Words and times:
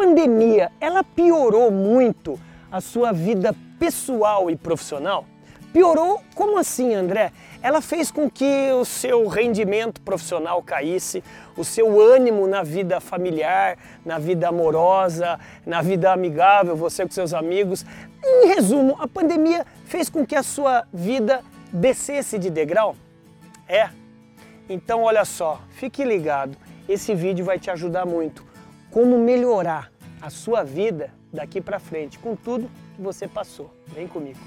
pandemia, 0.00 0.72
ela 0.80 1.04
piorou 1.04 1.70
muito 1.70 2.40
a 2.72 2.80
sua 2.80 3.12
vida 3.12 3.54
pessoal 3.78 4.50
e 4.50 4.56
profissional? 4.56 5.26
Piorou? 5.74 6.22
Como 6.34 6.56
assim, 6.56 6.94
André? 6.94 7.32
Ela 7.62 7.82
fez 7.82 8.10
com 8.10 8.28
que 8.30 8.72
o 8.72 8.82
seu 8.82 9.28
rendimento 9.28 10.00
profissional 10.00 10.62
caísse, 10.62 11.22
o 11.54 11.62
seu 11.62 12.00
ânimo 12.00 12.46
na 12.46 12.62
vida 12.62 12.98
familiar, 12.98 13.76
na 14.02 14.18
vida 14.18 14.48
amorosa, 14.48 15.38
na 15.66 15.82
vida 15.82 16.10
amigável, 16.10 16.74
você 16.74 17.04
com 17.04 17.12
seus 17.12 17.34
amigos. 17.34 17.84
Em 18.24 18.46
resumo, 18.46 18.96
a 18.98 19.06
pandemia 19.06 19.66
fez 19.84 20.08
com 20.08 20.24
que 20.24 20.34
a 20.34 20.42
sua 20.42 20.86
vida 20.90 21.42
descesse 21.70 22.38
de 22.38 22.48
degrau? 22.48 22.96
É. 23.68 23.90
Então, 24.66 25.02
olha 25.02 25.26
só, 25.26 25.60
fique 25.72 26.02
ligado. 26.02 26.56
Esse 26.88 27.14
vídeo 27.14 27.44
vai 27.44 27.58
te 27.58 27.70
ajudar 27.70 28.06
muito. 28.06 28.48
Como 28.90 29.18
melhorar 29.18 29.92
a 30.20 30.28
sua 30.28 30.62
vida 30.62 31.12
daqui 31.32 31.60
para 31.60 31.78
frente 31.78 32.18
com 32.18 32.36
tudo 32.36 32.70
que 32.94 33.02
você 33.02 33.26
passou. 33.26 33.72
Vem 33.88 34.06
comigo. 34.06 34.38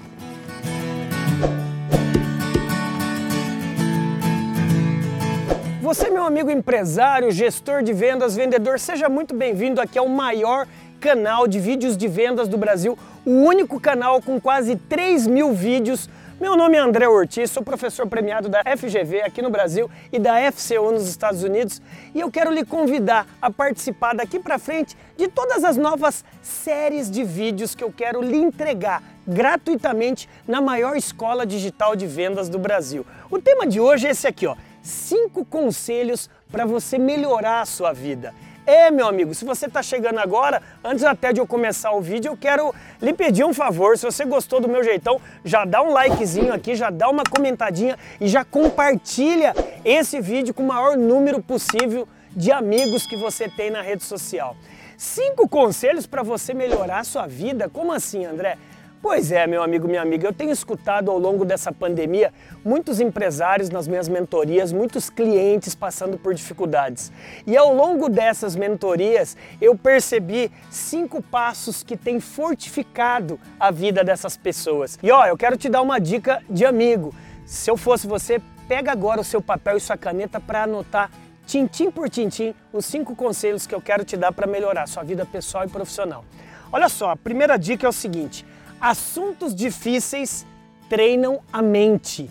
Você, 5.82 6.08
meu 6.08 6.24
amigo 6.24 6.50
empresário, 6.50 7.30
gestor 7.30 7.82
de 7.82 7.92
vendas, 7.92 8.34
vendedor, 8.34 8.78
seja 8.78 9.08
muito 9.08 9.34
bem-vindo 9.34 9.80
aqui 9.80 9.98
ao 9.98 10.08
maior 10.08 10.66
canal 10.98 11.46
de 11.46 11.60
vídeos 11.60 11.96
de 11.96 12.08
vendas 12.08 12.48
do 12.48 12.56
Brasil, 12.56 12.96
o 13.26 13.30
único 13.30 13.78
canal 13.78 14.22
com 14.22 14.40
quase 14.40 14.76
3 14.76 15.26
mil 15.26 15.52
vídeos. 15.52 16.08
Meu 16.40 16.56
nome 16.56 16.76
é 16.76 16.80
André 16.80 17.08
Ortiz, 17.08 17.52
sou 17.52 17.62
professor 17.62 18.08
premiado 18.08 18.48
da 18.48 18.60
FGV 18.76 19.22
aqui 19.22 19.40
no 19.40 19.50
Brasil 19.50 19.88
e 20.12 20.18
da 20.18 20.34
FCU 20.50 20.90
nos 20.90 21.08
Estados 21.08 21.44
Unidos 21.44 21.80
e 22.12 22.20
eu 22.20 22.30
quero 22.30 22.52
lhe 22.52 22.64
convidar 22.64 23.26
a 23.40 23.50
participar 23.50 24.14
daqui 24.14 24.40
para 24.40 24.58
frente 24.58 24.96
de 25.16 25.28
todas 25.28 25.62
as 25.62 25.76
novas 25.76 26.24
séries 26.42 27.08
de 27.08 27.22
vídeos 27.22 27.74
que 27.76 27.84
eu 27.84 27.92
quero 27.92 28.20
lhe 28.20 28.36
entregar 28.36 29.00
gratuitamente 29.26 30.28
na 30.46 30.60
maior 30.60 30.96
escola 30.96 31.46
digital 31.46 31.94
de 31.94 32.06
vendas 32.06 32.48
do 32.48 32.58
Brasil. 32.58 33.06
O 33.30 33.40
tema 33.40 33.64
de 33.64 33.78
hoje 33.78 34.08
é 34.08 34.10
esse 34.10 34.26
aqui, 34.26 34.46
ó 34.46 34.56
cinco 34.84 35.44
conselhos 35.46 36.28
para 36.52 36.66
você 36.66 36.98
melhorar 36.98 37.62
a 37.62 37.66
sua 37.66 37.92
vida. 37.92 38.34
É, 38.66 38.90
meu 38.90 39.06
amigo, 39.06 39.34
se 39.34 39.44
você 39.44 39.66
está 39.66 39.82
chegando 39.82 40.18
agora, 40.18 40.62
antes 40.82 41.04
até 41.04 41.34
de 41.34 41.40
eu 41.40 41.46
começar 41.46 41.92
o 41.92 42.00
vídeo, 42.00 42.30
eu 42.32 42.36
quero 42.36 42.74
lhe 43.00 43.12
pedir 43.12 43.44
um 43.44 43.52
favor. 43.52 43.98
Se 43.98 44.06
você 44.06 44.24
gostou 44.24 44.58
do 44.58 44.68
meu 44.68 44.82
jeitão, 44.82 45.20
já 45.44 45.66
dá 45.66 45.82
um 45.82 45.92
likezinho 45.92 46.50
aqui, 46.50 46.74
já 46.74 46.88
dá 46.88 47.10
uma 47.10 47.24
comentadinha 47.24 47.98
e 48.18 48.26
já 48.26 48.42
compartilha 48.42 49.54
esse 49.84 50.18
vídeo 50.18 50.54
com 50.54 50.62
o 50.62 50.66
maior 50.66 50.96
número 50.96 51.42
possível 51.42 52.08
de 52.30 52.50
amigos 52.50 53.06
que 53.06 53.16
você 53.16 53.50
tem 53.50 53.70
na 53.70 53.82
rede 53.82 54.02
social. 54.02 54.56
Cinco 54.96 55.46
conselhos 55.46 56.06
para 56.06 56.22
você 56.22 56.54
melhorar 56.54 57.00
a 57.00 57.04
sua 57.04 57.26
vida? 57.26 57.68
Como 57.68 57.92
assim, 57.92 58.24
André? 58.24 58.56
Pois 59.04 59.30
é, 59.30 59.46
meu 59.46 59.62
amigo, 59.62 59.86
minha 59.86 60.00
amiga, 60.00 60.26
eu 60.26 60.32
tenho 60.32 60.50
escutado 60.50 61.10
ao 61.10 61.18
longo 61.18 61.44
dessa 61.44 61.70
pandemia 61.70 62.32
muitos 62.64 63.00
empresários 63.00 63.68
nas 63.68 63.86
minhas 63.86 64.08
mentorias, 64.08 64.72
muitos 64.72 65.10
clientes 65.10 65.74
passando 65.74 66.16
por 66.16 66.32
dificuldades. 66.32 67.12
E 67.46 67.54
ao 67.54 67.74
longo 67.74 68.08
dessas 68.08 68.56
mentorias, 68.56 69.36
eu 69.60 69.76
percebi 69.76 70.50
cinco 70.70 71.20
passos 71.20 71.82
que 71.82 71.98
têm 71.98 72.18
fortificado 72.18 73.38
a 73.60 73.70
vida 73.70 74.02
dessas 74.02 74.38
pessoas. 74.38 74.98
E 75.02 75.10
ó, 75.10 75.26
eu 75.26 75.36
quero 75.36 75.58
te 75.58 75.68
dar 75.68 75.82
uma 75.82 75.98
dica 76.00 76.42
de 76.48 76.64
amigo. 76.64 77.14
Se 77.44 77.70
eu 77.70 77.76
fosse 77.76 78.06
você, 78.06 78.40
pega 78.66 78.90
agora 78.90 79.20
o 79.20 79.24
seu 79.24 79.42
papel 79.42 79.76
e 79.76 79.80
sua 79.80 79.98
caneta 79.98 80.40
para 80.40 80.62
anotar 80.62 81.10
tintim 81.46 81.90
por 81.90 82.08
tintim 82.08 82.54
os 82.72 82.86
cinco 82.86 83.14
conselhos 83.14 83.66
que 83.66 83.74
eu 83.74 83.82
quero 83.82 84.02
te 84.02 84.16
dar 84.16 84.32
para 84.32 84.46
melhorar 84.46 84.88
sua 84.88 85.02
vida 85.02 85.26
pessoal 85.26 85.66
e 85.66 85.68
profissional. 85.68 86.24
Olha 86.72 86.88
só, 86.88 87.10
a 87.10 87.16
primeira 87.16 87.58
dica 87.58 87.86
é 87.86 87.88
o 87.90 87.92
seguinte: 87.92 88.46
Assuntos 88.84 89.54
difíceis 89.54 90.46
treinam 90.90 91.40
a 91.50 91.62
mente. 91.62 92.28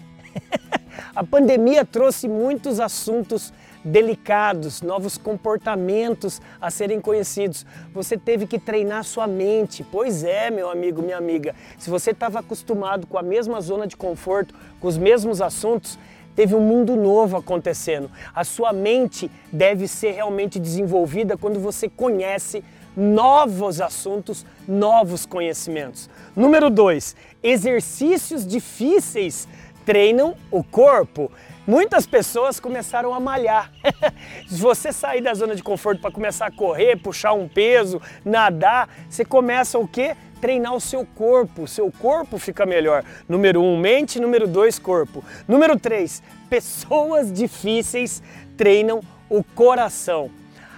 a 1.16 1.24
pandemia 1.24 1.84
trouxe 1.84 2.28
muitos 2.28 2.80
assuntos 2.80 3.52
delicados, 3.84 4.84
novos 4.84 5.18
comportamentos 5.18 6.40
a 6.62 6.70
serem 6.70 7.02
conhecidos. 7.02 7.66
Você 7.92 8.20
teve 8.20 8.46
que 8.46 8.60
treinar 8.60 9.04
sua 9.04 9.26
mente. 9.26 9.84
Pois 9.84 10.24
é, 10.24 10.52
meu 10.52 10.70
amigo, 10.70 11.02
minha 11.02 11.18
amiga. 11.18 11.56
Se 11.80 11.90
você 11.90 12.12
estava 12.12 12.38
acostumado 12.38 13.08
com 13.08 13.18
a 13.18 13.24
mesma 13.24 13.60
zona 13.60 13.88
de 13.88 13.98
conforto, 13.98 14.54
com 14.80 14.88
os 14.88 14.96
mesmos 14.96 15.42
assuntos, 15.42 15.98
teve 16.36 16.54
um 16.54 16.62
mundo 16.62 16.96
novo 16.96 17.36
acontecendo. 17.36 18.12
A 18.32 18.44
sua 18.44 18.72
mente 18.72 19.32
deve 19.52 19.88
ser 19.88 20.12
realmente 20.12 20.60
desenvolvida 20.60 21.36
quando 21.36 21.60
você 21.60 21.90
conhece 21.90 22.64
novos 22.96 23.82
assuntos, 23.82 24.46
novos 24.68 25.26
conhecimentos. 25.26 26.10
Número 26.36 26.70
2, 26.70 27.16
exercícios 27.42 28.46
difíceis 28.46 29.48
treinam 29.86 30.36
o 30.50 30.64
corpo. 30.64 31.32
Muitas 31.66 32.06
pessoas 32.06 32.60
começaram 32.60 33.14
a 33.14 33.20
malhar. 33.20 33.72
Se 34.48 34.58
você 34.58 34.92
sair 34.92 35.22
da 35.22 35.34
zona 35.34 35.56
de 35.56 35.64
conforto 35.64 36.02
para 36.02 36.12
começar 36.12 36.48
a 36.48 36.52
correr, 36.52 36.98
puxar 36.98 37.34
um 37.34 37.48
peso, 37.48 38.02
nadar, 38.24 38.90
você 39.10 39.24
começa 39.24 39.80
o 39.80 39.88
quê? 39.88 40.16
Treinar 40.42 40.74
o 40.76 40.82
seu 40.82 41.06
corpo. 41.06 41.64
O 41.64 41.68
seu 41.68 41.90
corpo 41.90 42.38
fica 42.38 42.66
melhor. 42.66 43.06
Número 43.30 43.62
um, 43.62 43.78
mente. 43.78 44.20
Número 44.20 44.46
dois, 44.46 44.78
corpo. 44.78 45.24
Número 45.48 45.80
três, 45.80 46.22
pessoas 46.50 47.32
difíceis 47.32 48.22
treinam 48.58 49.00
o 49.30 49.42
coração. 49.42 50.30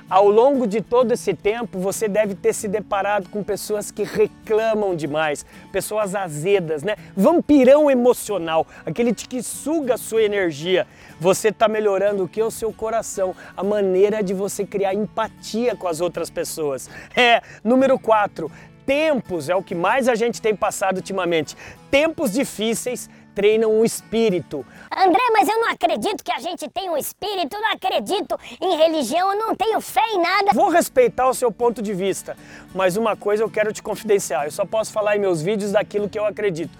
Ao 0.07 0.29
longo 0.29 0.67
de 0.67 0.81
todo 0.81 1.13
esse 1.13 1.33
tempo, 1.33 1.79
você 1.79 2.07
deve 2.07 2.35
ter 2.35 2.53
se 2.53 2.67
deparado 2.67 3.27
com 3.29 3.43
pessoas 3.43 3.89
que 3.89 4.03
reclamam 4.03 4.95
demais, 4.95 5.43
pessoas 5.71 6.13
azedas, 6.13 6.83
né? 6.83 6.95
Vampirão 7.17 7.89
emocional, 7.89 8.67
aquele 8.85 9.15
que 9.15 9.41
suga 9.41 9.95
a 9.95 9.97
sua 9.97 10.21
energia. 10.21 10.85
Você 11.19 11.47
está 11.47 11.67
melhorando 11.67 12.23
o 12.23 12.27
que? 12.27 12.41
O 12.43 12.51
seu 12.51 12.71
coração, 12.71 13.35
a 13.57 13.63
maneira 13.63 14.21
de 14.21 14.31
você 14.31 14.63
criar 14.63 14.93
empatia 14.93 15.75
com 15.75 15.87
as 15.87 15.99
outras 15.99 16.29
pessoas. 16.29 16.87
É, 17.15 17.41
número 17.63 17.97
4, 17.97 18.51
tempos 18.85 19.49
é 19.49 19.55
o 19.55 19.63
que 19.63 19.73
mais 19.73 20.07
a 20.07 20.13
gente 20.13 20.39
tem 20.39 20.55
passado 20.55 20.97
ultimamente. 20.97 21.57
Tempos 21.89 22.31
difíceis 22.31 23.09
treinam 23.35 23.79
o 23.79 23.83
espírito. 23.85 24.65
André, 24.89 25.21
mas 25.33 25.47
eu 25.47 25.59
não 25.59 25.69
acredito 25.69 26.23
que 26.23 26.31
a 26.31 26.39
gente 26.39 26.67
tem 26.69 26.89
um 26.89 26.97
espírito, 26.97 27.55
eu 27.55 27.61
não 27.61 27.71
acredito 27.73 28.39
em 28.61 28.77
religião, 28.77 29.33
eu 29.33 29.37
não 29.37 29.55
tenho 29.55 29.81
fé 29.81 30.01
em 30.13 30.21
nada. 30.21 30.51
Vou 30.53 30.69
respeitar 30.69 31.27
o 31.27 31.33
seu 31.33 31.51
ponto 31.51 31.81
de 31.81 31.93
vista, 31.93 32.37
mas 32.73 32.95
uma 32.95 33.15
coisa 33.15 33.43
eu 33.43 33.49
quero 33.49 33.73
te 33.73 33.83
confidenciar, 33.83 34.45
eu 34.45 34.51
só 34.51 34.65
posso 34.65 34.93
falar 34.93 35.17
em 35.17 35.19
meus 35.19 35.41
vídeos 35.41 35.73
daquilo 35.73 36.09
que 36.09 36.17
eu 36.17 36.25
acredito. 36.25 36.75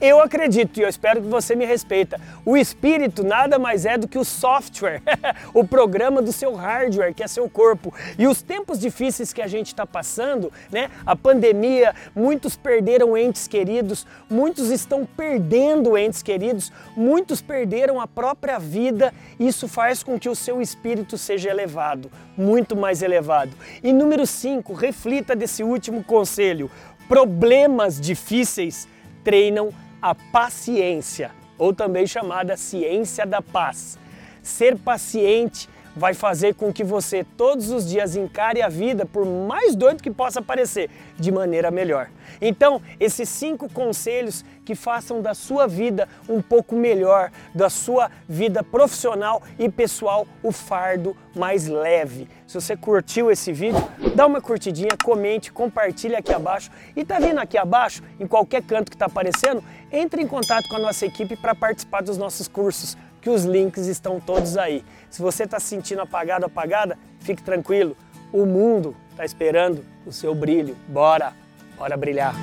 Eu 0.00 0.18
acredito 0.22 0.80
e 0.80 0.82
eu 0.82 0.88
espero 0.88 1.20
que 1.20 1.28
você 1.28 1.54
me 1.54 1.66
respeita. 1.66 2.18
O 2.42 2.56
espírito 2.56 3.22
nada 3.22 3.58
mais 3.58 3.84
é 3.84 3.98
do 3.98 4.08
que 4.08 4.18
o 4.18 4.24
software, 4.24 5.02
o 5.52 5.62
programa 5.62 6.22
do 6.22 6.32
seu 6.32 6.54
hardware, 6.54 7.12
que 7.14 7.22
é 7.22 7.28
seu 7.28 7.50
corpo. 7.50 7.92
E 8.18 8.26
os 8.26 8.40
tempos 8.40 8.78
difíceis 8.78 9.30
que 9.30 9.42
a 9.42 9.46
gente 9.46 9.66
está 9.66 9.84
passando, 9.84 10.50
né? 10.72 10.90
A 11.04 11.14
pandemia, 11.14 11.94
muitos 12.14 12.56
perderam 12.56 13.14
entes 13.14 13.46
queridos, 13.46 14.06
muitos 14.30 14.70
estão 14.70 15.04
perdendo 15.04 15.98
entes 15.98 16.22
queridos, 16.22 16.72
muitos 16.96 17.42
perderam 17.42 18.00
a 18.00 18.06
própria 18.06 18.58
vida. 18.58 19.12
Isso 19.38 19.68
faz 19.68 20.02
com 20.02 20.18
que 20.18 20.30
o 20.30 20.34
seu 20.34 20.62
espírito 20.62 21.18
seja 21.18 21.50
elevado, 21.50 22.10
muito 22.38 22.74
mais 22.74 23.02
elevado. 23.02 23.52
E 23.82 23.92
número 23.92 24.26
5, 24.26 24.72
reflita 24.72 25.36
desse 25.36 25.62
último 25.62 26.02
conselho. 26.02 26.70
Problemas 27.06 28.00
difíceis 28.00 28.88
treinam 29.22 29.70
a 30.00 30.14
paciência, 30.14 31.30
ou 31.58 31.72
também 31.72 32.06
chamada 32.06 32.56
ciência 32.56 33.26
da 33.26 33.42
paz. 33.42 33.98
Ser 34.42 34.76
paciente 34.78 35.68
vai 36.00 36.14
fazer 36.14 36.54
com 36.54 36.72
que 36.72 36.82
você 36.82 37.22
todos 37.36 37.70
os 37.70 37.86
dias 37.86 38.16
encare 38.16 38.62
a 38.62 38.70
vida, 38.70 39.04
por 39.04 39.26
mais 39.26 39.76
doido 39.76 40.02
que 40.02 40.10
possa 40.10 40.40
parecer, 40.40 40.88
de 41.18 41.30
maneira 41.30 41.70
melhor. 41.70 42.08
Então, 42.40 42.80
esses 42.98 43.28
cinco 43.28 43.70
conselhos 43.70 44.42
que 44.64 44.74
façam 44.74 45.20
da 45.20 45.34
sua 45.34 45.66
vida 45.66 46.08
um 46.26 46.40
pouco 46.40 46.74
melhor, 46.74 47.30
da 47.54 47.68
sua 47.68 48.10
vida 48.26 48.64
profissional 48.64 49.42
e 49.58 49.68
pessoal, 49.68 50.26
o 50.42 50.50
fardo 50.50 51.14
mais 51.36 51.66
leve. 51.66 52.26
Se 52.46 52.54
você 52.58 52.74
curtiu 52.74 53.30
esse 53.30 53.52
vídeo, 53.52 53.86
dá 54.14 54.26
uma 54.26 54.40
curtidinha, 54.40 54.96
comente, 55.04 55.52
compartilhe 55.52 56.16
aqui 56.16 56.32
abaixo 56.32 56.70
e 56.96 57.04
tá 57.04 57.18
vendo 57.18 57.40
aqui 57.40 57.58
abaixo, 57.58 58.02
em 58.18 58.26
qualquer 58.26 58.62
canto 58.62 58.90
que 58.90 58.96
está 58.96 59.04
aparecendo, 59.04 59.62
entre 59.92 60.22
em 60.22 60.26
contato 60.26 60.66
com 60.70 60.76
a 60.76 60.80
nossa 60.80 61.04
equipe 61.04 61.36
para 61.36 61.54
participar 61.54 62.00
dos 62.02 62.16
nossos 62.16 62.48
cursos 62.48 62.96
que 63.20 63.30
os 63.30 63.44
links 63.44 63.86
estão 63.86 64.18
todos 64.20 64.56
aí. 64.56 64.84
Se 65.10 65.20
você 65.20 65.44
está 65.44 65.58
se 65.60 65.66
sentindo 65.66 66.02
apagado, 66.02 66.46
apagada, 66.46 66.98
fique 67.20 67.42
tranquilo. 67.42 67.96
O 68.32 68.46
mundo 68.46 68.96
está 69.10 69.24
esperando 69.24 69.84
o 70.06 70.12
seu 70.12 70.34
brilho. 70.34 70.76
Bora, 70.88 71.32
bora 71.76 71.96
brilhar. 71.96 72.34